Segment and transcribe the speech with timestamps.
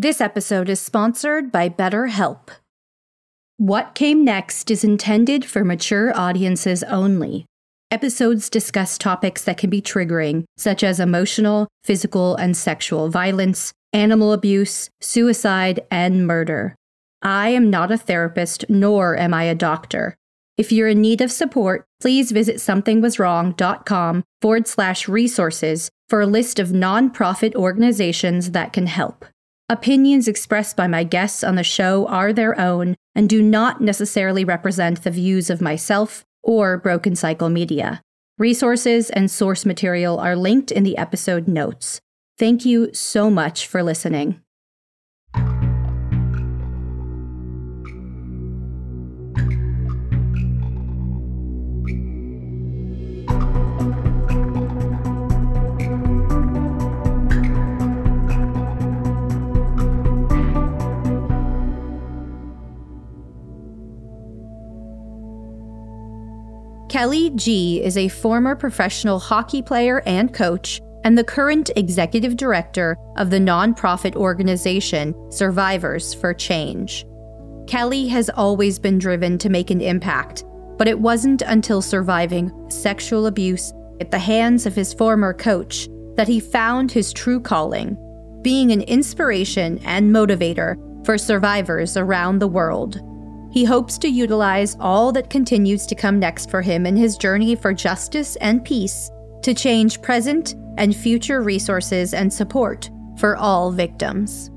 [0.00, 2.50] This episode is sponsored by BetterHelp.
[3.56, 7.46] What Came Next is intended for mature audiences only.
[7.90, 14.32] Episodes discuss topics that can be triggering, such as emotional, physical, and sexual violence, animal
[14.32, 16.76] abuse, suicide, and murder.
[17.20, 20.14] I am not a therapist, nor am I a doctor.
[20.56, 26.60] If you're in need of support, please visit somethingwaswrong.com forward slash resources for a list
[26.60, 29.24] of nonprofit organizations that can help.
[29.70, 34.42] Opinions expressed by my guests on the show are their own and do not necessarily
[34.42, 38.00] represent the views of myself or Broken Cycle Media.
[38.38, 42.00] Resources and source material are linked in the episode notes.
[42.38, 44.40] Thank you so much for listening.
[66.98, 72.96] Kelly Gee is a former professional hockey player and coach and the current executive director
[73.16, 77.06] of the nonprofit organization Survivors for Change.
[77.68, 80.44] Kelly has always been driven to make an impact,
[80.76, 86.26] but it wasn't until surviving sexual abuse at the hands of his former coach that
[86.26, 87.96] he found his true calling,
[88.42, 90.74] being an inspiration and motivator
[91.06, 93.00] for survivors around the world.
[93.50, 97.54] He hopes to utilize all that continues to come next for him in his journey
[97.54, 99.10] for justice and peace
[99.42, 104.50] to change present and future resources and support for all victims.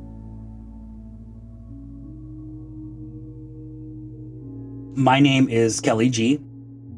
[4.93, 6.39] My name is Kelly Gee.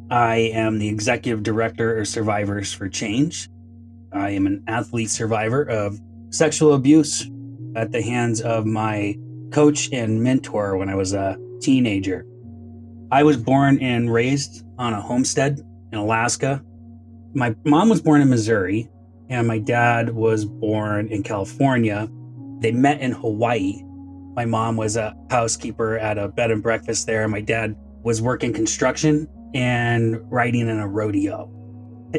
[0.10, 3.50] I am the executive director of Survivors for Change.
[4.12, 6.00] I am an athlete survivor of
[6.32, 7.30] sexual abuse
[7.76, 9.16] at the hands of my
[9.52, 12.26] coach and mentor when I was a teenager.
[13.12, 15.60] I was born and raised on a homestead
[15.92, 16.64] in Alaska.
[17.34, 18.90] My mom was born in Missouri,
[19.30, 22.10] and my dad was born in California.
[22.60, 23.82] They met in Hawaii.
[24.36, 27.28] My mom was a housekeeper at a bed and breakfast there.
[27.28, 31.50] My dad was working construction and riding in a rodeo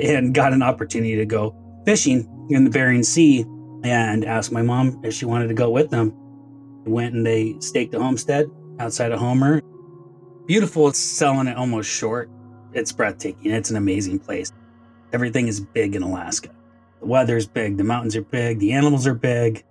[0.01, 3.45] and got an opportunity to go fishing in the Bering Sea
[3.83, 6.13] and asked my mom if she wanted to go with them.
[6.87, 8.47] Went and they staked a homestead
[8.79, 9.63] outside of Homer.
[10.47, 12.31] Beautiful, it's selling it almost short.
[12.73, 13.51] It's breathtaking.
[13.51, 14.53] It's an amazing place.
[15.13, 16.51] Everything is big in Alaska.
[17.01, 19.65] The weather's big, the mountains are big, the animals are big.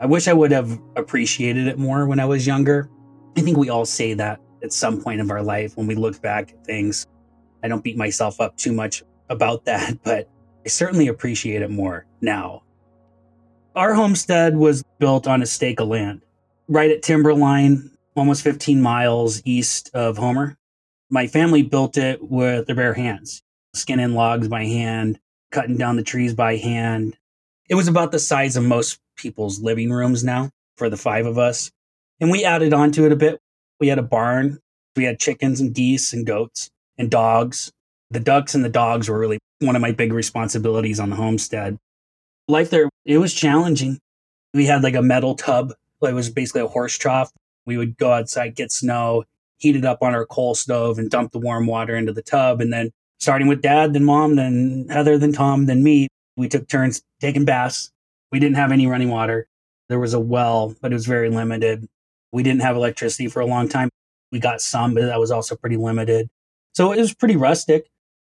[0.00, 2.88] I wish I would have appreciated it more when I was younger.
[3.36, 6.20] I think we all say that at some point of our life when we look
[6.22, 7.06] back at things.
[7.62, 10.28] I don't beat myself up too much about that, but
[10.64, 12.62] I certainly appreciate it more now.
[13.76, 16.22] Our homestead was built on a stake of land
[16.68, 20.58] right at timberline almost 15 miles east of Homer.
[21.08, 23.42] My family built it with their bare hands,
[23.72, 25.18] skinning logs by hand,
[25.50, 27.16] cutting down the trees by hand.
[27.70, 31.38] It was about the size of most people's living rooms now for the five of
[31.38, 31.72] us.
[32.20, 33.40] And we added on to it a bit.
[33.80, 34.58] We had a barn.
[34.96, 37.72] We had chickens and geese and goats and dogs.
[38.10, 41.78] The ducks and the dogs were really one of my big responsibilities on the homestead.
[42.48, 43.98] Life there, it was challenging.
[44.52, 45.72] We had like a metal tub.
[46.02, 47.32] It was basically a horse trough
[47.66, 49.24] we would go outside, get snow,
[49.58, 52.60] heat it up on our coal stove, and dump the warm water into the tub.
[52.60, 56.68] And then, starting with dad, then mom, then Heather, then Tom, then me, we took
[56.68, 57.90] turns taking baths.
[58.32, 59.46] We didn't have any running water.
[59.88, 61.86] There was a well, but it was very limited.
[62.32, 63.90] We didn't have electricity for a long time.
[64.32, 66.28] We got some, but that was also pretty limited.
[66.74, 67.86] So it was pretty rustic.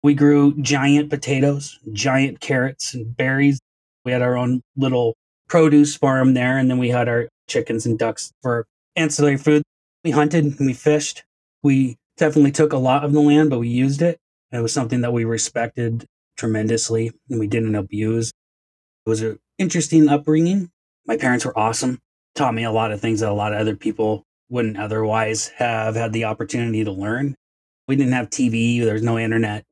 [0.02, 3.60] We grew giant potatoes, giant carrots, and berries.
[4.04, 5.14] We had our own little
[5.48, 9.62] produce farm there, and then we had our chickens and ducks for ancillary food.
[10.02, 11.24] We hunted and we fished.
[11.62, 14.18] We definitely took a lot of the land, but we used it.
[14.52, 16.06] It was something that we respected
[16.36, 18.32] tremendously and we didn't abuse.
[19.06, 20.70] It was an interesting upbringing.
[21.06, 21.98] My parents were awesome,
[22.34, 25.96] taught me a lot of things that a lot of other people wouldn't otherwise have
[25.96, 27.34] had the opportunity to learn.
[27.88, 29.64] We didn't have TV, there was no internet.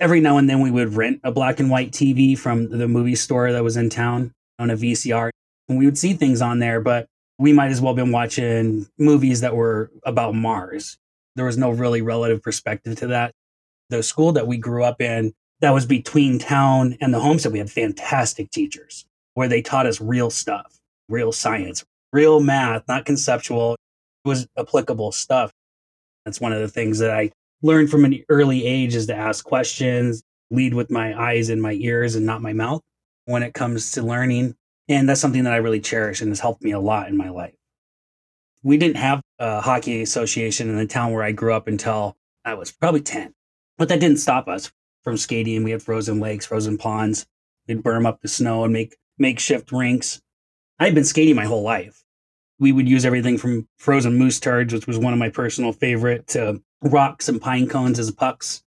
[0.00, 3.14] Every now and then we would rent a black and white TV from the movie
[3.14, 5.30] store that was in town on a VCR.
[5.68, 7.06] And we would see things on there, but
[7.38, 10.98] we might as well been watching movies that were about Mars.
[11.36, 13.32] There was no really relative perspective to that.
[13.90, 17.58] The school that we grew up in, that was between town and the homestead, we
[17.58, 20.78] had fantastic teachers where they taught us real stuff,
[21.08, 23.72] real science, real math, not conceptual.
[24.24, 25.50] It was applicable stuff.
[26.24, 27.32] That's one of the things that I
[27.62, 31.72] learned from an early age is to ask questions, lead with my eyes and my
[31.72, 32.80] ears and not my mouth
[33.26, 34.54] when it comes to learning
[34.88, 37.30] And that's something that I really cherish and has helped me a lot in my
[37.30, 37.54] life.
[38.62, 42.54] We didn't have a hockey association in the town where I grew up until I
[42.54, 43.34] was probably 10.
[43.78, 44.70] But that didn't stop us
[45.02, 45.64] from skating.
[45.64, 47.26] We had frozen lakes, frozen ponds.
[47.66, 50.20] We'd berm up the snow and make makeshift rinks.
[50.78, 52.02] I'd been skating my whole life.
[52.58, 56.26] We would use everything from frozen moose turds, which was one of my personal favorite,
[56.28, 58.62] to rocks and pine cones as pucks.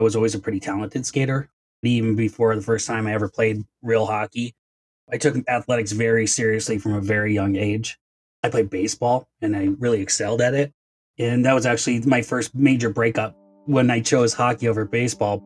[0.00, 1.48] I was always a pretty talented skater,
[1.82, 4.54] even before the first time I ever played real hockey.
[5.10, 7.98] I took athletics very seriously from a very young age.
[8.42, 10.72] I played baseball and I really excelled at it.
[11.18, 13.34] And that was actually my first major breakup
[13.64, 15.42] when I chose hockey over baseball.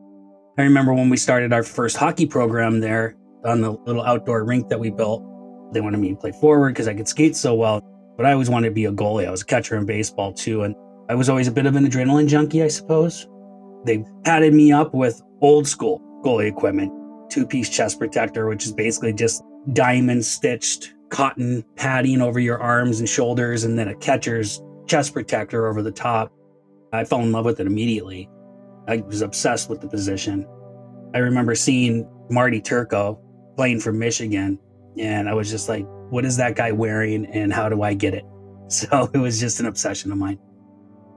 [0.59, 4.69] I remember when we started our first hockey program there on the little outdoor rink
[4.69, 5.25] that we built.
[5.73, 7.81] They wanted me to play forward because I could skate so well,
[8.17, 9.27] but I always wanted to be a goalie.
[9.27, 10.65] I was a catcher in baseball too.
[10.65, 10.75] And
[11.09, 13.27] I was always a bit of an adrenaline junkie, I suppose.
[13.87, 16.93] They padded me up with old school goalie equipment,
[17.31, 19.43] two piece chest protector, which is basically just
[19.73, 25.69] diamond stitched cotton padding over your arms and shoulders, and then a catcher's chest protector
[25.69, 26.33] over the top.
[26.93, 28.29] I fell in love with it immediately.
[28.89, 30.47] I was obsessed with the position.
[31.15, 33.21] I remember seeing Marty Turco
[33.57, 34.59] playing for Michigan,
[34.99, 38.15] and I was just like, what is that guy wearing, and how do I get
[38.15, 38.25] it?
[38.69, 40.39] So it was just an obsession of mine.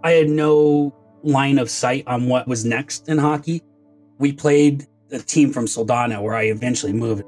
[0.04, 0.94] I had no
[1.24, 3.62] line of sight on what was next in hockey.
[4.20, 7.24] We played a team from Soldotna where I eventually moved.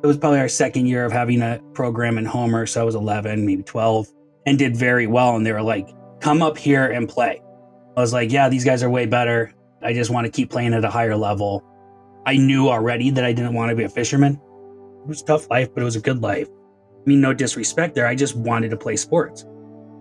[0.00, 2.66] It was probably our second year of having a program in Homer.
[2.66, 4.06] So I was 11, maybe 12,
[4.46, 5.34] and did very well.
[5.34, 5.88] And they were like,
[6.20, 7.42] come up here and play.
[7.96, 9.52] I was like, yeah, these guys are way better.
[9.82, 11.64] I just want to keep playing at a higher level.
[12.26, 14.34] I knew already that I didn't want to be a fisherman.
[14.34, 16.48] It was tough life, but it was a good life.
[16.48, 18.06] I mean, no disrespect there.
[18.06, 19.46] I just wanted to play sports.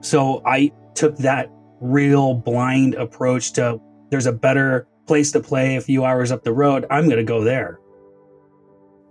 [0.02, 1.50] So I took that
[1.80, 3.80] real blind approach to
[4.12, 6.86] there's a better place to play a few hours up the road.
[6.92, 7.80] I'm going to go there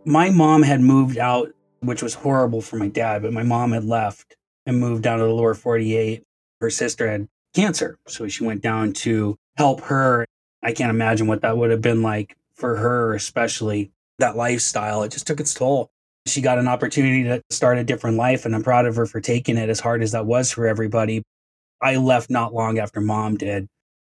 [0.07, 3.85] my mom had moved out, which was horrible for my dad, but my mom had
[3.85, 6.23] left and moved down to the lower 48.
[6.61, 7.99] Her sister had cancer.
[8.07, 10.25] So she went down to help her.
[10.63, 15.03] I can't imagine what that would have been like for her, especially that lifestyle.
[15.03, 15.91] It just took its toll.
[16.27, 19.21] She got an opportunity to start a different life, and I'm proud of her for
[19.21, 21.23] taking it as hard as that was for everybody.
[21.83, 23.67] I left not long after mom did.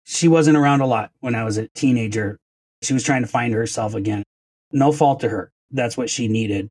[0.04, 2.38] She wasn't around a lot when I was a teenager.
[2.84, 4.24] She was trying to find herself again.
[4.72, 6.70] No fault to her that's what she needed.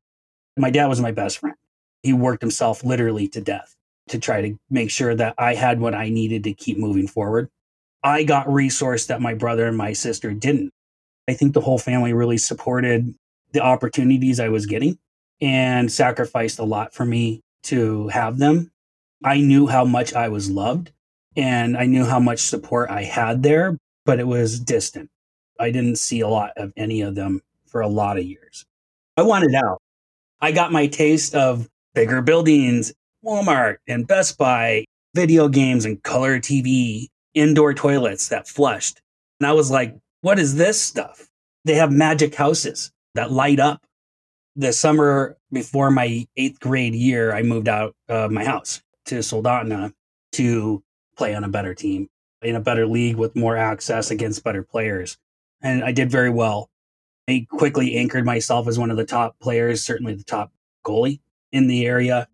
[0.57, 1.55] My dad was my best friend.
[2.03, 3.75] He worked himself literally to death
[4.09, 7.49] to try to make sure that I had what I needed to keep moving forward.
[8.03, 10.71] I got resource that my brother and my sister didn't.
[11.27, 13.13] I think the whole family really supported
[13.51, 14.97] the opportunities I was getting
[15.41, 18.71] and sacrificed a lot for me to have them.
[19.23, 20.91] I knew how much I was loved
[21.35, 25.09] and I knew how much support I had there, but it was distant.
[25.59, 28.65] I didn't see a lot of any of them for a lot of years.
[29.17, 29.81] I wanted out.
[30.41, 32.93] I got my taste of bigger buildings,
[33.25, 34.85] Walmart and Best Buy,
[35.15, 39.01] video games and color TV, indoor toilets that flushed.
[39.39, 41.27] And I was like, what is this stuff?
[41.65, 43.81] They have magic houses that light up.
[44.55, 49.93] The summer before my eighth grade year, I moved out of my house to Soldotna
[50.33, 50.83] to
[51.17, 52.07] play on a better team
[52.43, 55.17] in a better league with more access against better players.
[55.61, 56.69] And I did very well.
[57.29, 60.51] I quickly anchored myself as one of the top players, certainly the top
[60.85, 61.19] goalie
[61.51, 62.27] in the area.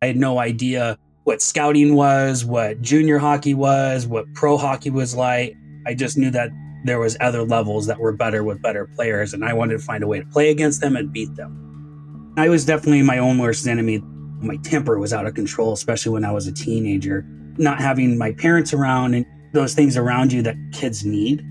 [0.00, 5.16] I had no idea what scouting was, what junior hockey was, what pro hockey was
[5.16, 5.56] like.
[5.84, 6.50] I just knew that
[6.84, 10.04] there was other levels that were better with better players and I wanted to find
[10.04, 12.34] a way to play against them and beat them.
[12.36, 13.98] I was definitely my own worst enemy.
[14.40, 17.26] My temper was out of control, especially when I was a teenager.
[17.58, 21.44] Not having my parents around and those things around you that kids need.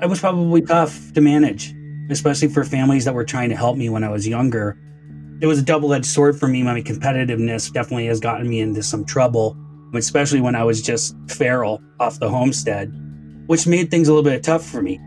[0.00, 1.74] I was probably tough to manage
[2.10, 4.78] especially for families that were trying to help me when I was younger.
[5.40, 6.62] It was a double edged sword for me.
[6.62, 9.56] My competitiveness definitely has gotten me into some trouble,
[9.94, 12.92] especially when I was just feral off the homestead,
[13.46, 15.00] which made things a little bit tough for me.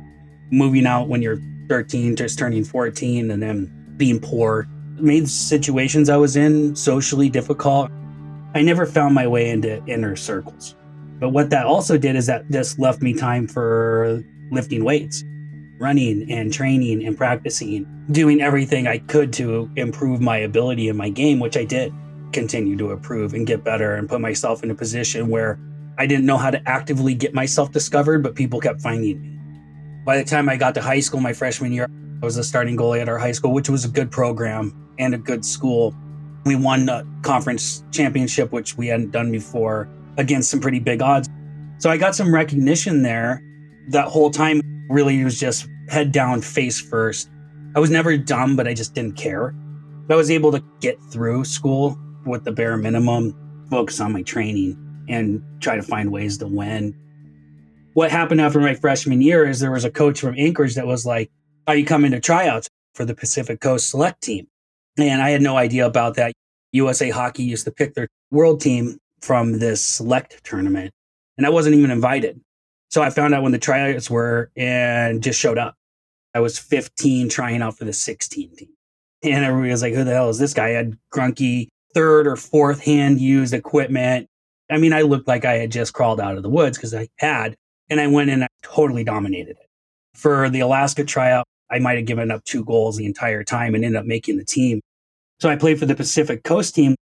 [0.51, 1.39] Moving out when you're
[1.69, 4.67] 13, just turning 14, and then being poor
[5.01, 7.91] made situations I was in socially difficult.
[8.53, 10.75] I never found my way into inner circles.
[11.19, 15.23] But what that also did is that this left me time for lifting weights
[15.81, 21.09] running and training and practicing, doing everything I could to improve my ability in my
[21.09, 21.91] game, which I did
[22.31, 25.59] continue to improve and get better and put myself in a position where
[25.97, 29.39] I didn't know how to actively get myself discovered, but people kept finding me.
[30.05, 31.87] By the time I got to high school, my freshman year,
[32.21, 35.15] I was a starting goalie at our high school, which was a good program and
[35.15, 35.95] a good school.
[36.45, 41.27] We won a conference championship, which we hadn't done before, against some pretty big odds.
[41.79, 43.43] So I got some recognition there.
[43.89, 44.61] That whole time
[44.91, 47.29] really was just head down, face first.
[47.75, 49.55] I was never dumb, but I just didn't care.
[50.09, 53.35] I was able to get through school with the bare minimum,
[53.69, 56.93] focus on my training, and try to find ways to win.
[57.93, 61.05] What happened after my freshman year is there was a coach from Anchorage that was
[61.05, 61.31] like,
[61.67, 64.47] Are you coming to tryouts for the Pacific Coast select team?
[64.97, 66.33] And I had no idea about that.
[66.73, 70.91] USA Hockey used to pick their world team from this select tournament,
[71.37, 72.39] and I wasn't even invited.
[72.91, 75.75] So I found out when the tryouts were and just showed up.
[76.35, 78.67] I was 15 trying out for the 16 team.
[79.23, 80.67] And everybody was like, who the hell is this guy?
[80.67, 84.27] I had grunky third or fourth hand used equipment.
[84.69, 87.07] I mean, I looked like I had just crawled out of the woods because I
[87.17, 87.55] had,
[87.89, 89.67] and I went in and I totally dominated it.
[90.15, 93.85] For the Alaska tryout, I might have given up two goals the entire time and
[93.85, 94.81] ended up making the team.
[95.39, 96.95] So I played for the Pacific Coast team.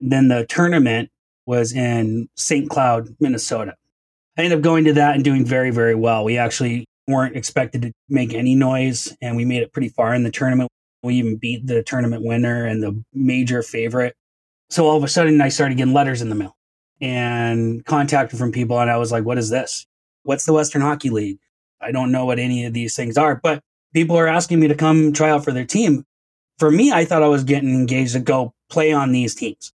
[0.00, 1.10] Then the tournament
[1.44, 2.68] was in St.
[2.68, 3.74] Cloud, Minnesota.
[4.36, 6.24] I ended up going to that and doing very, very well.
[6.24, 10.24] We actually weren't expected to make any noise and we made it pretty far in
[10.24, 10.70] the tournament.
[11.02, 14.14] We even beat the tournament winner and the major favorite.
[14.68, 16.56] So all of a sudden I started getting letters in the mail
[17.00, 19.86] and contacted from people and I was like, what is this?
[20.24, 21.38] What's the Western Hockey League?
[21.80, 23.60] I don't know what any of these things are, but
[23.94, 26.04] people are asking me to come try out for their team.
[26.58, 29.72] For me, I thought I was getting engaged to go play on these teams.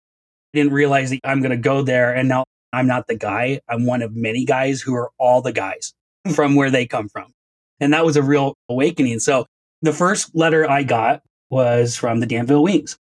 [0.53, 3.62] I didn't realize that I'm going to go there and now I'm not the guy.
[3.69, 5.93] I'm one of many guys who are all the guys
[6.33, 7.31] from where they come from.
[7.79, 9.19] And that was a real awakening.
[9.19, 9.45] So
[9.81, 12.97] the first letter I got was from the Danville Wings.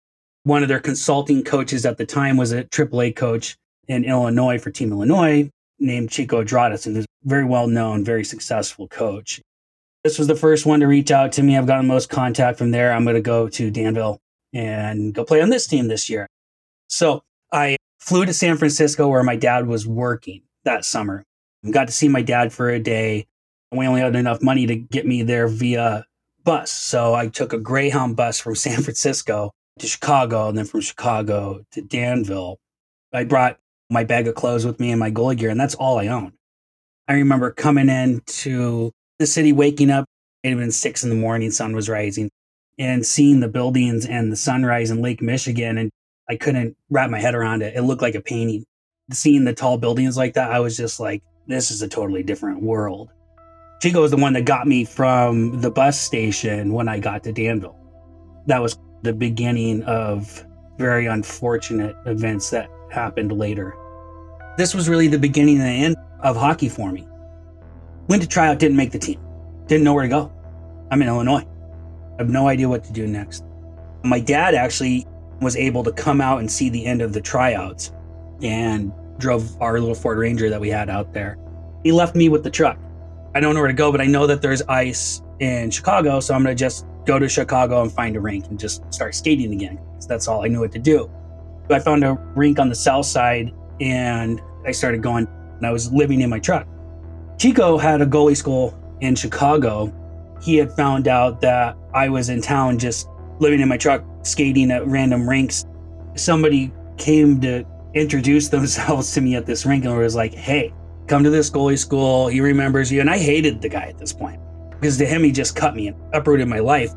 [0.45, 3.57] One of their consulting coaches at the time was a AAA coach
[3.89, 8.25] in Illinois for Team Illinois named Chico Adrahtas, and who's a very well known, very
[8.25, 9.41] successful coach.
[10.05, 11.57] This was the first one to reach out to me.
[11.57, 12.93] I've gotten most contact from there.
[12.93, 14.19] I'm going to go to Danville
[14.53, 16.27] and go play on this team this year.
[16.89, 21.25] So I flew to San Francisco where my dad was working that summer.
[21.71, 23.29] Got to see my dad for a day.
[23.71, 26.05] We only had enough money to get me there via
[26.43, 26.73] bus.
[26.73, 31.65] So I took a Greyhound bus from San Francisco to Chicago and then from Chicago
[31.71, 32.59] to Danville.
[33.13, 35.99] I brought my bag of clothes with me and my goalie gear, and that's all
[35.99, 36.33] I owned.
[37.07, 38.91] I remember coming into
[39.21, 40.07] the city, waking up,
[40.43, 42.31] it had been six in the morning, sun was rising,
[42.79, 45.79] and seeing the buildings and the sunrise in Lake Michigan.
[45.79, 45.91] And
[46.33, 47.77] I couldn't wrap my head around it.
[47.77, 48.65] It looked like a painting.
[49.13, 52.63] Seeing the tall buildings like that, I was just like, this is a totally different
[52.63, 53.11] world.
[53.83, 57.33] Chico was the one that got me from the bus station when I got to
[57.35, 57.77] Danville.
[58.47, 60.43] That was the beginning of
[60.79, 63.77] very unfortunate events that happened later.
[64.57, 67.07] This was really the beginning and the end of hockey for me.
[68.09, 69.21] Went to tryout, didn't make the team.
[69.67, 70.33] Didn't know where to go.
[70.91, 71.45] I'm in Illinois.
[71.45, 73.45] I have no idea what to do next.
[74.03, 75.07] My dad actually
[75.43, 77.93] was able to come out and see the end of the tryouts
[78.43, 81.39] and drove our little Ford Ranger that we had out there.
[81.83, 82.79] He left me with the truck.
[83.35, 86.35] I don't know where to go, but I know that there's ice in Chicago, so
[86.35, 89.53] I'm going to just go to Chicago and find a rink and just start skating
[89.53, 89.79] again.
[89.99, 91.11] So that's all I knew what to do.
[91.71, 95.93] I found a rink on the south side and I started going and I was
[95.93, 96.67] living in my truck.
[97.39, 99.93] Chico had a goalie school in Chicago.
[100.43, 103.09] He had found out that I was in town just
[103.43, 105.67] living in my truck, skating at random rinks.
[106.15, 110.73] Somebody came to introduce themselves to me at this rink and was like, hey,
[111.09, 112.29] come to this goalie school.
[112.29, 113.01] He remembers you.
[113.01, 115.89] And I hated the guy at this point because to him, he just cut me
[115.89, 116.93] and uprooted my life.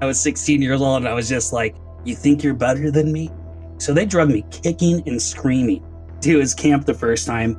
[0.00, 3.12] I was 16 years old and I was just like, you think you're better than
[3.12, 3.30] me?
[3.78, 5.84] So they drug me kicking and screaming
[6.22, 7.56] to his camp the first time.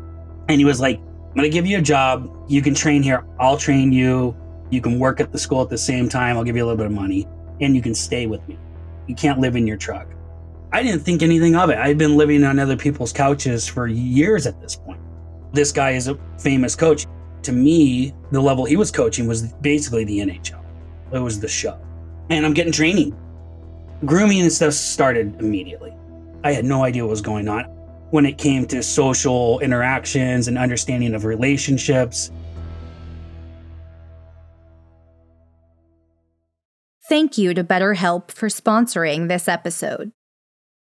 [0.49, 2.29] And he was like, I'm going to give you a job.
[2.47, 3.25] You can train here.
[3.39, 4.35] I'll train you.
[4.69, 6.37] You can work at the school at the same time.
[6.37, 7.27] I'll give you a little bit of money
[7.61, 8.57] and you can stay with me.
[9.07, 10.07] You can't live in your truck.
[10.71, 11.77] I didn't think anything of it.
[11.77, 14.99] I'd been living on other people's couches for years at this point.
[15.51, 17.05] This guy is a famous coach.
[17.43, 20.63] To me, the level he was coaching was basically the NHL.
[21.11, 21.79] It was the show.
[22.29, 23.15] And I'm getting training.
[24.05, 25.93] Grooming and stuff started immediately.
[26.43, 27.65] I had no idea what was going on
[28.09, 32.31] when it came to social interactions and understanding of relationships.
[37.13, 40.11] Thank you to BetterHelp for sponsoring this episode.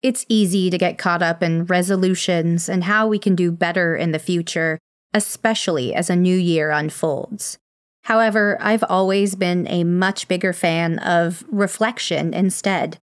[0.03, 4.13] It's easy to get caught up in resolutions and how we can do better in
[4.13, 4.79] the future,
[5.13, 7.59] especially as a new year unfolds.
[8.05, 12.97] However, I've always been a much bigger fan of reflection instead.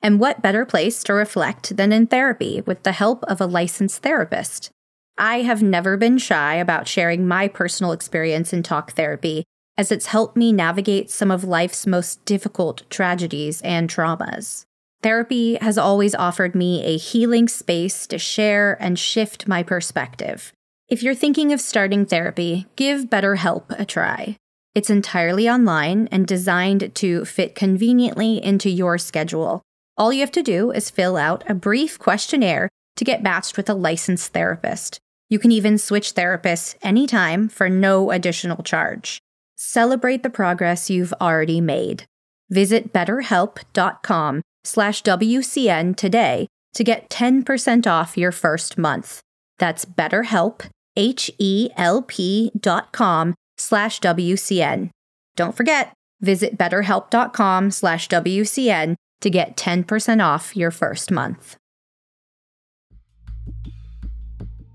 [0.00, 4.04] And what better place to reflect than in therapy with the help of a licensed
[4.04, 4.70] therapist?
[5.18, 9.44] I have never been shy about sharing my personal experience in talk therapy,
[9.78, 14.64] as it's helped me navigate some of life's most difficult tragedies and traumas.
[15.02, 20.52] Therapy has always offered me a healing space to share and shift my perspective.
[20.88, 24.36] If you're thinking of starting therapy, give BetterHelp a try.
[24.74, 29.62] It's entirely online and designed to fit conveniently into your schedule.
[29.96, 33.70] All you have to do is fill out a brief questionnaire to get matched with
[33.70, 34.98] a licensed therapist.
[35.28, 39.20] You can even switch therapists anytime for no additional charge.
[39.56, 42.04] Celebrate the progress you've already made.
[42.50, 49.20] Visit betterhelp.com slash WCN today to get 10% off your first month.
[49.58, 54.90] That's betterhelp, H-E-L-P dot com slash WCN.
[55.36, 61.56] Don't forget, visit betterhelp.com slash WCN to get 10% off your first month.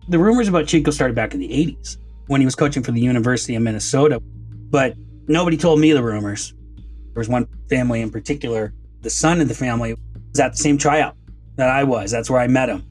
[0.10, 1.98] The rumors about Chico started back in the 80s
[2.28, 4.22] when he was coaching for the University of Minnesota,
[4.72, 4.96] but
[5.28, 6.54] nobody told me the rumors.
[7.14, 9.96] There was one family in particular, the son of the family
[10.32, 11.16] was at the same tryout
[11.58, 12.10] that I was.
[12.10, 12.86] That's where I met him.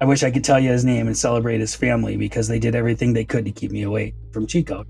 [0.00, 2.74] I wish I could tell you his name and celebrate his family because they did
[2.74, 4.84] everything they could to keep me away from Chico.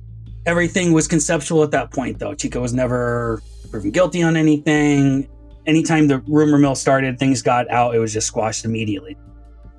[0.47, 2.35] Everything was conceptual at that point, though.
[2.35, 5.29] Chico was never proven guilty on anything.
[5.67, 9.17] Anytime the rumor mill started, things got out, it was just squashed immediately.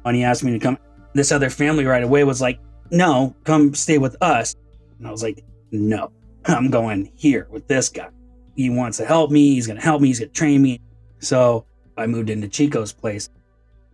[0.01, 0.77] When he asked me to come,
[1.13, 2.60] this other family right away was like,
[2.91, 4.55] no, come stay with us.
[4.98, 6.12] And I was like, no,
[6.45, 8.10] I'm going here with this guy.
[8.55, 9.55] He wants to help me.
[9.55, 10.10] He's going to help me.
[10.10, 10.79] He's going to train me.
[11.19, 11.65] So
[11.98, 13.29] I moved into Chico's place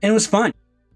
[0.02, 0.54] and it was fun.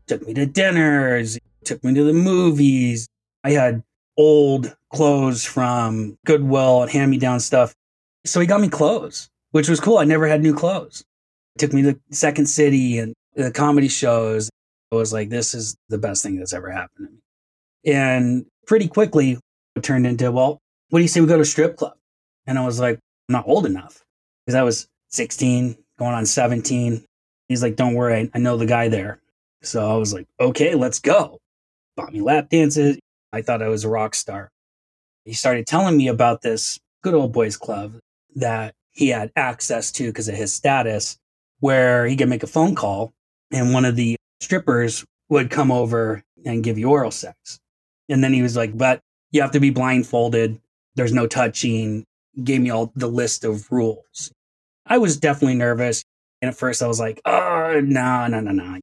[0.08, 3.08] Took me to dinners, took me to the movies.
[3.44, 3.84] I had
[4.18, 7.74] old clothes from Goodwill and hand me down stuff.
[8.26, 9.98] So he got me clothes, which was cool.
[9.98, 11.04] I never had new clothes.
[11.58, 14.50] Took me to Second City and the comedy shows.
[14.92, 17.94] I was like, this is the best thing that's ever happened to me.
[17.94, 19.40] And pretty quickly
[19.76, 20.61] it turned into, well,
[20.92, 21.96] what do you say we go to a strip club?
[22.46, 24.04] And I was like, I'm not old enough
[24.46, 27.04] because I was 16, going on 17.
[27.48, 29.20] He's like, don't worry, I know the guy there.
[29.64, 31.40] So I was like, okay, let's go.
[31.96, 33.00] Bought me lap dances.
[33.32, 34.52] I thought I was a rock star.
[35.24, 37.94] He started telling me about this good old boys club
[38.36, 41.18] that he had access to because of his status,
[41.60, 43.14] where he could make a phone call
[43.52, 47.60] and one of the strippers would come over and give you oral sex.
[48.10, 49.00] And then he was like, but
[49.32, 50.60] you have to be blindfolded.
[50.96, 52.06] There's no touching.
[52.44, 54.32] Gave me all the list of rules.
[54.86, 56.04] I was definitely nervous.
[56.42, 58.80] And at first I was like, oh, no, no, no, no.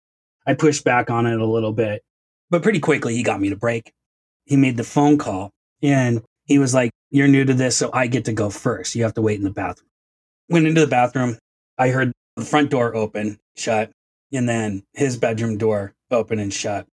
[0.47, 2.03] I pushed back on it a little bit,
[2.51, 3.93] but pretty quickly he got me to break.
[4.47, 5.51] He made the phone call
[5.83, 8.95] and he was like, You're new to this, so I get to go first.
[8.95, 9.91] You have to wait in the bathroom.
[10.49, 11.37] Went into the bathroom.
[11.77, 13.91] I heard the front door open, shut,
[14.33, 16.87] and then his bedroom door open and shut.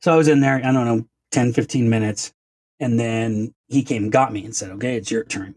[0.00, 2.32] So I was in there, I don't know, 10, 15 minutes.
[2.80, 5.54] And then he came and got me and said, Okay, it's your turn.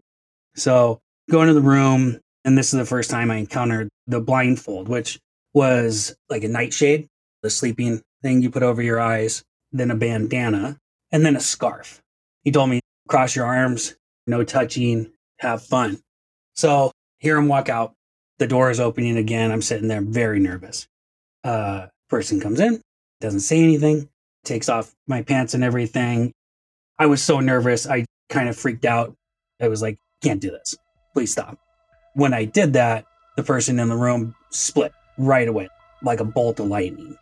[0.56, 1.00] So
[1.30, 2.20] go into the room.
[2.46, 5.20] And this is the first time I encountered the blindfold, which
[5.54, 7.08] was like a nightshade,
[7.44, 10.78] the sleeping thing you put over your eyes, then a bandana,
[11.12, 12.02] and then a scarf.
[12.44, 13.96] He told me, cross your arms,
[14.28, 16.00] no touching, have fun.
[16.56, 17.94] So hear him walk out.
[18.40, 19.52] The door is opening again.
[19.52, 20.88] I'm sitting there very nervous.
[21.44, 22.82] Uh, person comes in,
[23.20, 24.10] doesn't say anything,
[24.44, 26.32] takes off my pants and everything.
[27.00, 27.88] I was so nervous.
[27.88, 29.16] I kind of freaked out.
[29.62, 30.76] I was like, can't do this.
[31.14, 31.58] Please stop.
[32.16, 33.06] When I did that,
[33.36, 35.70] the person in the room split right away,
[36.02, 37.18] like a bolt of lightning.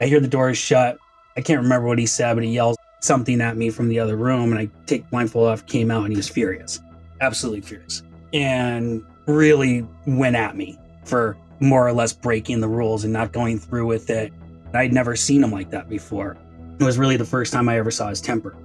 [0.00, 0.98] I hear the doors shut.
[1.36, 4.16] I can't remember what he said, but he yells something at me from the other
[4.16, 6.80] room, and I take blindfold off, came out, and he was furious,
[7.20, 13.12] absolutely furious, and really went at me for more or less breaking the rules and
[13.12, 14.32] not going through with it.
[14.74, 16.36] I'd never seen him like that before.
[16.80, 18.56] It was really the first time I ever saw his temper.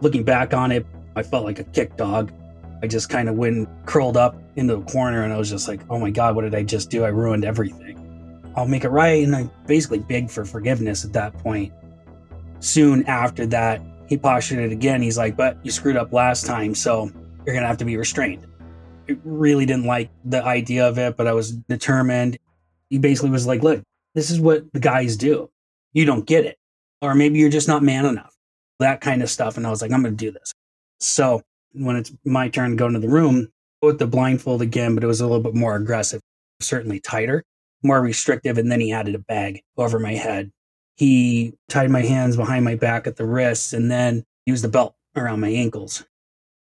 [0.00, 0.86] Looking back on it,
[1.16, 2.32] I felt like a kick dog.
[2.82, 5.80] I just kind of went curled up into the corner and I was just like,
[5.90, 7.04] oh my God, what did I just do?
[7.04, 7.96] I ruined everything.
[8.56, 9.22] I'll make it right.
[9.22, 11.72] And I basically begged for forgiveness at that point.
[12.60, 15.02] Soon after that, he postured it again.
[15.02, 17.10] He's like, but you screwed up last time, so
[17.46, 18.46] you're going to have to be restrained.
[19.08, 22.38] I really didn't like the idea of it, but I was determined.
[22.88, 23.82] He basically was like, look,
[24.14, 25.50] this is what the guys do.
[25.92, 26.58] You don't get it.
[27.00, 28.34] Or maybe you're just not man enough.
[28.80, 29.56] That kind of stuff.
[29.56, 30.52] And I was like, I'm going to do this.
[30.98, 33.48] So when it's my turn to go into the room
[33.82, 36.20] with the blindfold again, but it was a little bit more aggressive,
[36.60, 37.44] certainly tighter,
[37.82, 38.58] more restrictive.
[38.58, 40.50] And then he added a bag over my head.
[40.96, 44.94] He tied my hands behind my back at the wrists and then used the belt
[45.16, 46.04] around my ankles.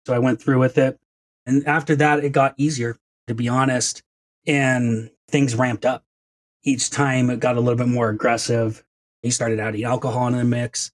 [0.05, 0.99] So I went through with it.
[1.45, 4.03] And after that, it got easier, to be honest.
[4.45, 6.03] And things ramped up.
[6.63, 8.83] Each time it got a little bit more aggressive.
[9.23, 10.91] He started adding alcohol in the mix.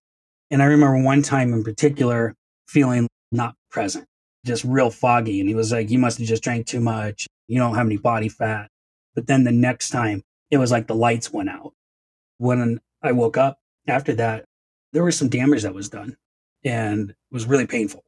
[0.49, 2.33] And I remember one time in particular
[2.67, 4.05] feeling not present,
[4.45, 5.39] just real foggy.
[5.39, 7.27] And he was like, You must have just drank too much.
[7.47, 8.69] You don't have any body fat.
[9.15, 11.73] But then the next time, it was like the lights went out.
[12.38, 14.45] When I woke up after that,
[14.93, 16.15] there was some damage that was done
[16.63, 18.03] and it was really painful.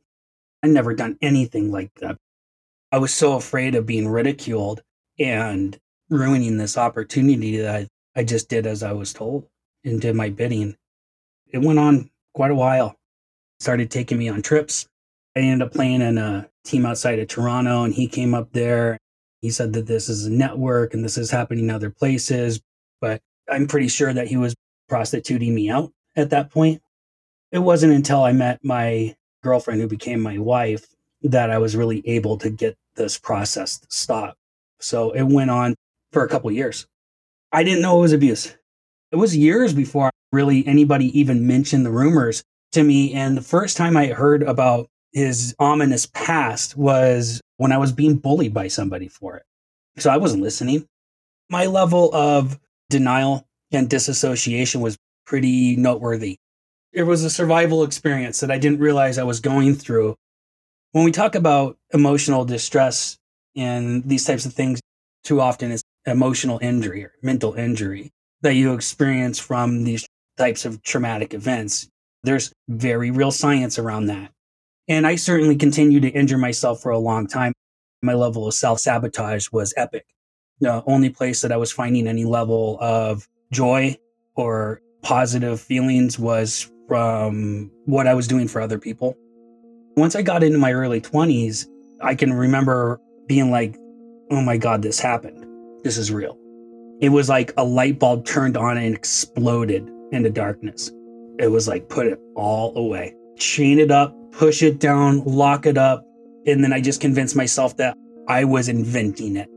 [0.64, 2.18] I'd never done anything like that.
[2.92, 4.82] I was so afraid of being ridiculed
[5.20, 5.78] and
[6.10, 7.88] ruining this opportunity that I,
[8.20, 9.48] I just did as I was told
[9.84, 10.76] and did my bidding.
[11.48, 12.96] It went on quite a while.
[13.60, 14.88] Started taking me on trips.
[15.36, 18.98] I ended up playing in a team outside of Toronto, and he came up there.
[19.42, 22.62] He said that this is a network and this is happening in other places,
[23.00, 24.54] but I'm pretty sure that he was
[24.90, 26.82] prostituting me out at that point.
[27.52, 30.86] It wasn't until I met my girlfriend, who became my wife,
[31.22, 34.36] that I was really able to get this process to stop.
[34.80, 35.76] So it went on
[36.12, 36.86] for a couple years.
[37.52, 38.56] I didn't know it was abuse.
[39.12, 43.14] It was years before really anybody even mentioned the rumors to me.
[43.14, 48.16] And the first time I heard about his ominous past was when I was being
[48.16, 49.44] bullied by somebody for it.
[49.98, 50.88] So I wasn't listening.
[51.50, 56.38] My level of denial and disassociation was pretty noteworthy.
[56.92, 60.16] It was a survival experience that I didn't realize I was going through.
[60.92, 63.18] When we talk about emotional distress
[63.56, 64.80] and these types of things,
[65.24, 68.12] too often it's emotional injury or mental injury
[68.42, 70.08] that you experience from these
[70.40, 71.90] types of traumatic events.
[72.24, 74.32] There's very real science around that.
[74.88, 77.54] And I certainly continued to injure myself for a long time.
[78.02, 80.06] My level of self sabotage was epic.
[80.62, 83.98] The only place that I was finding any level of joy
[84.36, 89.16] or positive feelings was from what I was doing for other people.
[89.96, 91.68] Once I got into my early 20s,
[92.02, 93.78] I can remember being like,
[94.32, 95.46] oh my God, this happened.
[95.84, 96.38] This is real.
[97.02, 100.92] It was like a light bulb turned on and exploded into darkness.
[101.40, 105.78] It was like, put it all away, chain it up, push it down, lock it
[105.78, 106.06] up.
[106.46, 109.50] And then I just convinced myself that I was inventing it.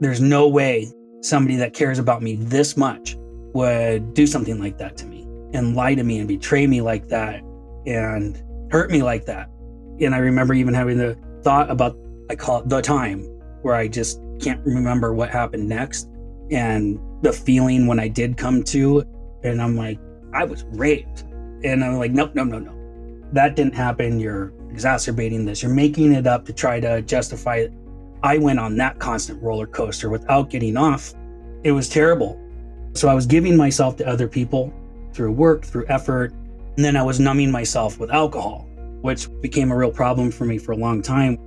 [0.00, 0.90] There's no way
[1.22, 3.16] somebody that cares about me this much
[3.54, 7.08] would do something like that to me and lie to me and betray me like
[7.08, 7.42] that
[7.86, 9.48] and hurt me like that.
[10.00, 11.96] And I remember even having the thought about,
[12.28, 13.22] I call it the time,
[13.62, 16.08] where I just can't remember what happened next.
[16.50, 19.04] And the feeling when I did come to,
[19.46, 19.98] and I'm like,
[20.32, 21.22] I was raped.
[21.64, 22.72] And I'm like, nope, no, no, no.
[23.32, 24.20] That didn't happen.
[24.20, 25.62] You're exacerbating this.
[25.62, 27.72] You're making it up to try to justify it.
[28.22, 31.14] I went on that constant roller coaster without getting off.
[31.64, 32.40] It was terrible.
[32.92, 34.72] So I was giving myself to other people
[35.12, 36.32] through work, through effort.
[36.76, 38.68] And then I was numbing myself with alcohol,
[39.00, 41.38] which became a real problem for me for a long time.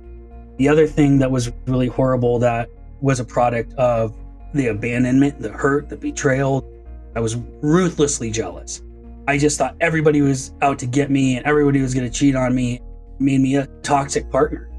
[0.58, 2.68] The other thing that was really horrible that
[3.00, 4.14] was a product of
[4.52, 6.68] the abandonment, the hurt, the betrayal.
[7.14, 8.82] I was ruthlessly jealous.
[9.26, 12.34] I just thought everybody was out to get me and everybody was going to cheat
[12.34, 12.80] on me,
[13.18, 14.70] made me a toxic partner.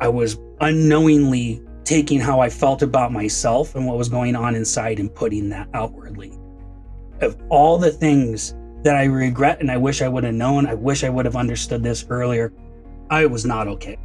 [0.00, 5.00] I was unknowingly taking how I felt about myself and what was going on inside
[5.00, 6.32] and putting that outwardly.
[7.20, 10.74] Of all the things that I regret and I wish I would have known, I
[10.74, 12.52] wish I would have understood this earlier,
[13.10, 13.96] I was not okay.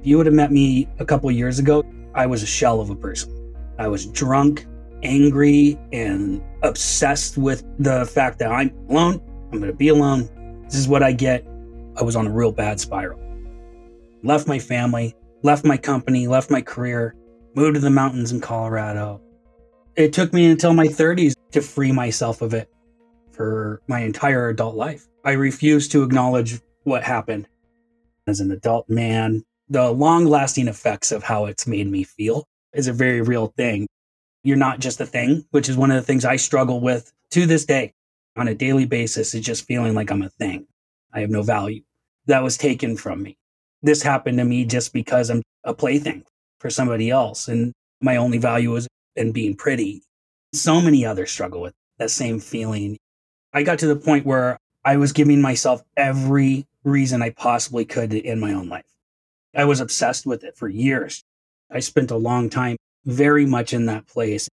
[0.00, 1.82] If you would have met me a couple years ago,
[2.14, 3.54] I was a shell of a person.
[3.78, 4.66] I was drunk,
[5.02, 9.20] angry, and obsessed with the fact that I'm alone
[9.52, 10.28] I'm going to be alone.
[10.64, 11.44] This is what I get.
[11.96, 13.18] I was on a real bad spiral.
[14.22, 17.16] Left my family, left my company, left my career,
[17.56, 19.20] moved to the mountains in Colorado.
[19.96, 22.70] It took me until my 30s to free myself of it
[23.32, 25.08] for my entire adult life.
[25.24, 27.48] I refused to acknowledge what happened
[28.28, 29.42] as an adult man.
[29.68, 33.88] The long lasting effects of how it's made me feel is a very real thing.
[34.42, 37.46] You're not just a thing, which is one of the things I struggle with to
[37.46, 37.92] this day
[38.36, 40.66] on a daily basis is just feeling like I'm a thing.
[41.12, 41.82] I have no value.
[42.26, 43.36] That was taken from me.
[43.82, 46.24] This happened to me just because I'm a plaything
[46.58, 47.48] for somebody else.
[47.48, 50.02] And my only value is in being pretty.
[50.52, 52.96] So many others struggle with that same feeling.
[53.52, 58.14] I got to the point where I was giving myself every reason I possibly could
[58.14, 58.84] in my own life.
[59.54, 61.22] I was obsessed with it for years.
[61.70, 64.48] I spent a long time very much in that place.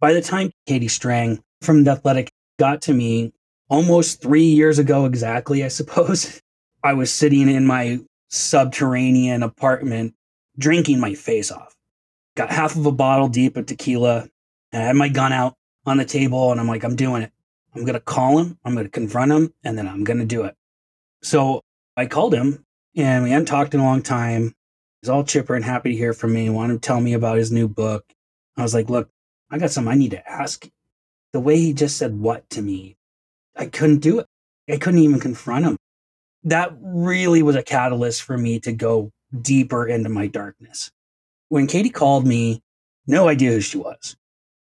[0.00, 3.32] By the time Katie Strang from the Athletic got to me
[3.68, 6.40] almost three years ago, exactly, I suppose.
[6.84, 10.14] I was sitting in my subterranean apartment
[10.58, 11.74] drinking my face off.
[12.36, 14.28] Got half of a bottle deep of tequila
[14.72, 17.32] and I had my gun out on the table and I'm like, I'm doing it.
[17.74, 18.58] I'm going to call him.
[18.64, 20.54] I'm going to confront him and then I'm going to do it.
[21.22, 21.60] So
[21.96, 22.64] I called him
[22.96, 24.54] and we hadn't talked in a long time.
[25.02, 26.50] He's all chipper and happy to hear from me.
[26.50, 28.04] Wanted to tell me about his new book.
[28.56, 29.08] I was like, look,
[29.50, 30.68] I got something I need to ask
[31.32, 32.96] the way he just said what to me,
[33.56, 34.26] I couldn't do it.
[34.68, 35.76] I couldn't even confront him.
[36.44, 39.10] That really was a catalyst for me to go
[39.40, 40.90] deeper into my darkness.
[41.48, 42.62] When Katie called me,
[43.06, 44.16] no idea who she was.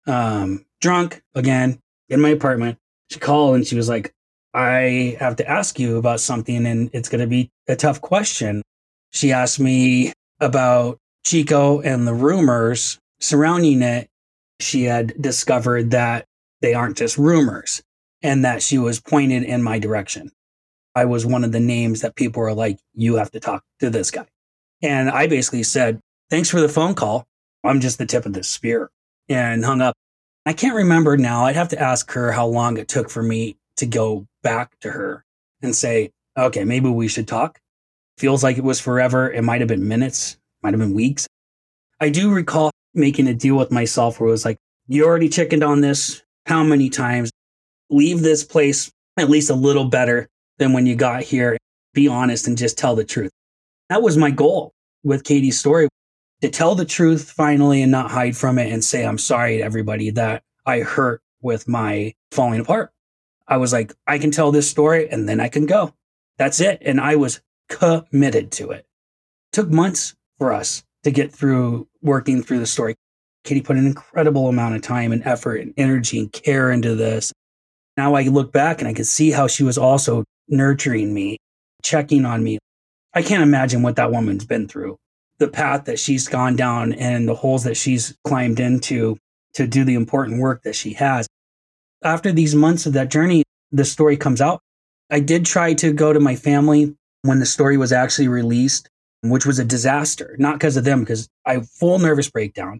[0.06, 2.78] Um, drunk again in my apartment.
[3.10, 4.14] She called and she was like,
[4.54, 8.64] I have to ask you about something and it's going to be a tough question.
[9.12, 14.10] She asked me about Chico and the rumors surrounding it
[14.60, 16.26] she had discovered that
[16.62, 17.82] they aren't just rumors
[18.22, 20.32] and that she was pointed in my direction.
[20.96, 23.90] I was one of the names that people were like, you have to talk to
[23.90, 24.26] this guy.
[24.82, 27.26] And I basically said, thanks for the phone call.
[27.64, 28.90] I'm just the tip of the spear
[29.30, 29.96] and hung up.
[30.46, 31.46] I can't remember now.
[31.46, 34.92] I'd have to ask her how long it took for me to go back to
[34.92, 35.24] her
[35.62, 37.60] and say, okay, maybe we should talk.
[38.18, 39.32] Feels like it was forever.
[39.32, 41.28] It might have been minutes, might have been weeks.
[42.00, 45.64] I do recall making a deal with myself where it was like, you already chickened
[45.64, 46.24] on this.
[46.46, 47.30] How many times?
[47.90, 50.28] Leave this place at least a little better
[50.58, 51.58] than when you got here.
[51.94, 53.32] Be honest and just tell the truth.
[53.90, 55.88] That was my goal with Katie's story
[56.42, 59.64] to tell the truth finally and not hide from it and say, I'm sorry to
[59.64, 62.92] everybody that I hurt with my falling apart.
[63.48, 65.94] I was like, I can tell this story and then I can go.
[66.38, 66.80] That's it.
[66.82, 68.86] And I was committed to it.
[69.52, 72.96] took months for us to get through working through the story.
[73.44, 77.32] Katie put an incredible amount of time and effort and energy and care into this.
[77.96, 81.38] Now I look back and I can see how she was also nurturing me,
[81.82, 82.60] checking on me.
[83.14, 84.98] I can't imagine what that woman's been through
[85.40, 89.18] the path that she's gone down and the holes that she's climbed into
[89.54, 91.28] to do the important work that she has.
[92.04, 94.62] After these months of that journey, the story comes out.
[95.10, 96.96] I did try to go to my family
[97.28, 98.90] when the story was actually released,
[99.22, 102.80] which was a disaster, not because of them, because I full nervous breakdown.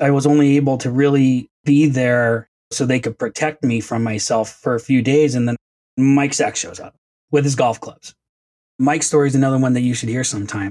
[0.00, 4.50] I was only able to really be there so they could protect me from myself
[4.50, 5.34] for a few days.
[5.34, 5.56] And then
[5.96, 6.94] Mike Sack shows up
[7.30, 8.14] with his golf clubs.
[8.78, 10.70] Mike's story is another one that you should hear sometime.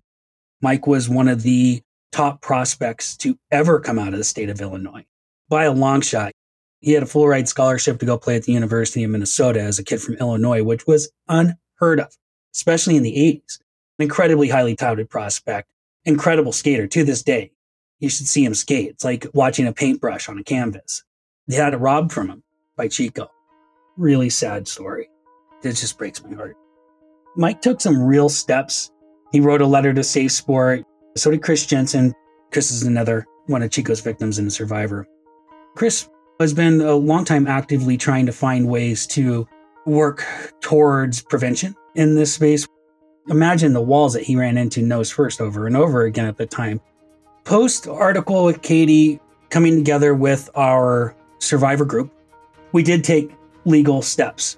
[0.61, 4.61] Mike was one of the top prospects to ever come out of the state of
[4.61, 5.05] Illinois
[5.49, 6.31] by a long shot.
[6.81, 9.79] He had a full ride scholarship to go play at the University of Minnesota as
[9.79, 12.15] a kid from Illinois, which was unheard of,
[12.55, 13.59] especially in the 80s.
[13.99, 15.69] An incredibly highly touted prospect,
[16.05, 17.51] incredible skater to this day.
[17.99, 18.89] You should see him skate.
[18.89, 21.03] It's like watching a paintbrush on a canvas.
[21.47, 22.43] They had it robbed from him
[22.75, 23.29] by Chico.
[23.95, 25.09] Really sad story.
[25.63, 26.57] It just breaks my heart.
[27.37, 28.91] Mike took some real steps
[29.35, 30.85] he wrote a letter to Safe Sport.
[31.17, 32.13] So did Chris Jensen.
[32.53, 35.05] Chris is another one of Chico's victims and a survivor.
[35.75, 36.07] Chris
[36.39, 39.45] has been a long time actively trying to find ways to
[39.85, 40.25] work
[40.61, 42.67] towards prevention in this space.
[43.29, 46.45] Imagine the walls that he ran into nose first over and over again at the
[46.45, 46.81] time.
[47.43, 49.19] Post article with Katie
[49.49, 52.11] coming together with our survivor group,
[52.71, 53.31] we did take
[53.65, 54.57] legal steps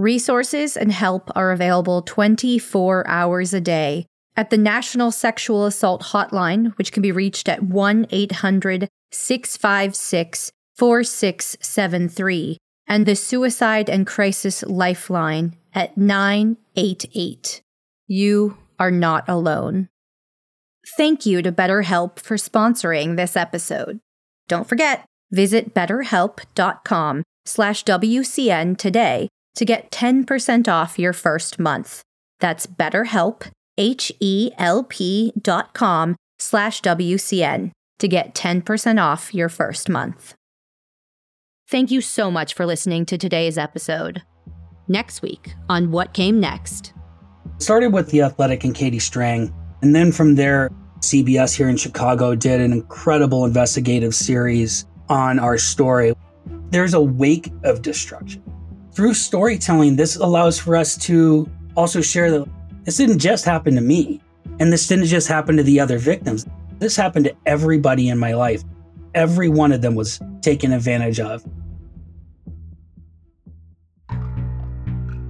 [0.00, 6.74] Resources and help are available 24 hours a day at the National Sexual Assault Hotline,
[6.78, 12.56] which can be reached at 1 800 656 4673,
[12.88, 17.60] and the Suicide and Crisis Lifeline at 988.
[18.06, 19.88] You are not alone.
[20.96, 24.00] Thank you to BetterHelp for sponsoring this episode.
[24.48, 32.00] Don't forget, visit betterhelp.com slash WCN today to get 10% off your first month.
[32.38, 40.34] That's betterhelp, H-E-L-P dot com slash WCN to get 10% off your first month.
[41.70, 44.22] Thank you so much for listening to today's episode.
[44.88, 46.92] Next week on What Came Next.
[47.58, 52.34] Started with The Athletic and Katie Strang, and then from there, CBS here in Chicago
[52.34, 56.12] did an incredible investigative series on our story.
[56.70, 58.42] There's a wake of destruction
[58.92, 62.48] through storytelling, this allows for us to also share that
[62.84, 64.20] this didn't just happen to me,
[64.58, 66.46] and this didn't just happen to the other victims.
[66.80, 68.62] This happened to everybody in my life.
[69.14, 71.44] Every one of them was taken advantage of.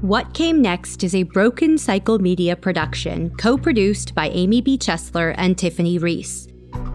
[0.01, 4.79] What Came Next is a Broken Cycle Media production, co produced by Amy B.
[4.79, 6.49] Chesler and Tiffany Reese.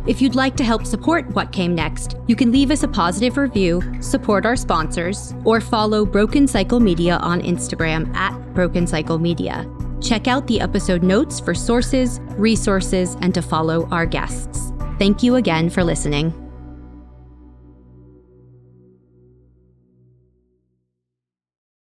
[0.08, 3.38] If you'd like to help support What Came Next, you can leave us a positive
[3.38, 9.67] review, support our sponsors, or follow Broken Cycle Media on Instagram at Broken Cycle Media.
[10.02, 14.71] Check out the episode notes for sources, resources, and to follow our guests.
[15.00, 16.44] Thank you again for listening.